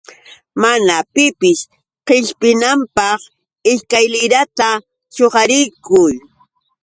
[0.61, 1.59] Mana pipis
[2.07, 3.19] qishpinanpaq
[3.71, 4.69] ishkalirata
[5.15, 6.13] chuqarirquy.